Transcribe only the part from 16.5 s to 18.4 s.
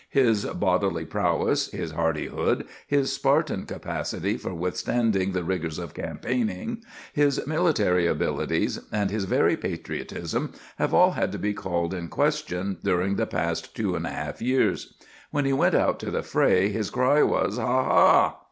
his cry was, "Ha! ha!"